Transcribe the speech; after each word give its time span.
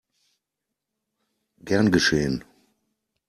Gern 1.59 1.91
geschehen! 1.91 2.43